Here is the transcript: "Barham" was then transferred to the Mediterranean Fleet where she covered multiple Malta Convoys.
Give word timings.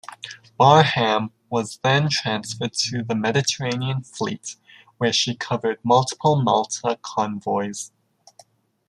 "Barham" 0.57 1.31
was 1.51 1.77
then 1.83 2.09
transferred 2.09 2.73
to 2.73 3.03
the 3.03 3.13
Mediterranean 3.13 4.01
Fleet 4.01 4.55
where 4.97 5.13
she 5.13 5.35
covered 5.35 5.77
multiple 5.83 6.41
Malta 6.41 6.97
Convoys. 7.03 7.91